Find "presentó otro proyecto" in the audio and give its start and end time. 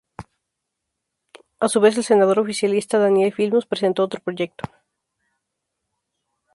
3.67-4.67